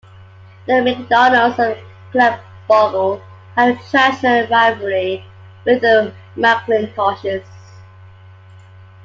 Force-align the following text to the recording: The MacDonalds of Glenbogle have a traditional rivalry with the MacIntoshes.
The 0.65 0.81
MacDonalds 0.81 1.59
of 1.59 1.77
Glenbogle 2.11 3.21
have 3.55 3.75
a 3.75 3.79
traditional 3.91 4.47
rivalry 4.47 5.23
with 5.63 5.81
the 5.81 6.11
MacIntoshes. 6.35 7.45